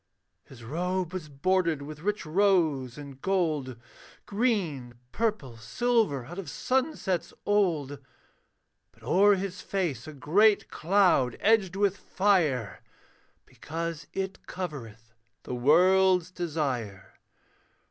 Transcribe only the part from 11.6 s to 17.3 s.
with fire, Because it covereth the world's desire.